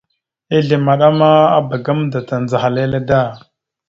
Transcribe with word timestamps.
Ezle 0.55 0.75
maɗa 0.85 1.07
ma 1.19 1.29
abak 1.57 1.81
gamẹnda 1.85 2.19
tandzəha 2.27 2.69
lele 2.75 2.99
da. 3.09 3.19